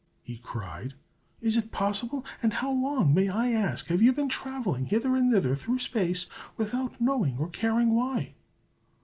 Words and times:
he 0.23 0.39
cried. 0.39 0.95
"Is 1.41 1.57
it 1.57 1.69
possible? 1.71 2.25
And 2.41 2.53
how 2.53 2.71
long, 2.71 3.13
may 3.13 3.29
I 3.29 3.51
ask, 3.51 3.85
have 3.89 4.01
you 4.01 4.11
been 4.13 4.29
travelling 4.29 4.87
hither 4.87 5.15
and 5.15 5.31
thither 5.31 5.53
through 5.53 5.77
space, 5.77 6.25
without 6.57 6.99
knowing 6.99 7.37
or 7.37 7.49
caring 7.49 7.93
why?" 7.93 8.33